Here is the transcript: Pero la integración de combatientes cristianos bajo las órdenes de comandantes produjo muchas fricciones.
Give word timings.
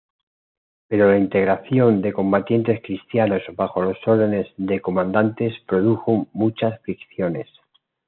Pero 0.87 1.11
la 1.11 1.19
integración 1.19 2.01
de 2.01 2.11
combatientes 2.11 2.81
cristianos 2.81 3.43
bajo 3.55 3.83
las 3.83 3.99
órdenes 4.07 4.47
de 4.57 4.81
comandantes 4.81 5.53
produjo 5.67 6.25
muchas 6.33 6.81
fricciones. 6.81 7.45